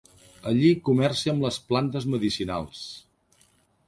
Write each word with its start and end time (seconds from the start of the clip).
Allí 0.51 0.69
comercia 0.87 1.33
amb 1.35 1.45
les 1.47 1.59
plantes 1.73 2.07
medicinals. 2.13 2.81